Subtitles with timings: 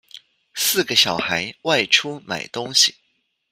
[0.55, 2.95] 四個小孩外出買東西